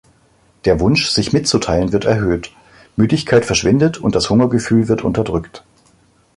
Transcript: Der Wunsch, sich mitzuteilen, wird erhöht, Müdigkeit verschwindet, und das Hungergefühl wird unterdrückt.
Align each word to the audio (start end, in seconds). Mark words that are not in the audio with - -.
Der 0.65 0.79
Wunsch, 0.79 1.09
sich 1.09 1.31
mitzuteilen, 1.31 1.91
wird 1.91 2.05
erhöht, 2.05 2.51
Müdigkeit 2.95 3.45
verschwindet, 3.45 3.99
und 3.99 4.15
das 4.15 4.31
Hungergefühl 4.31 4.87
wird 4.87 5.03
unterdrückt. 5.03 5.63